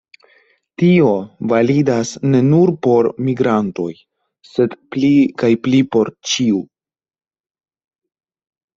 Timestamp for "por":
2.87-3.11, 5.95-6.15